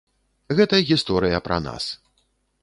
Гэта 0.59 0.79
гісторыя 0.91 1.43
пра 1.49 1.61
нас. 1.67 1.83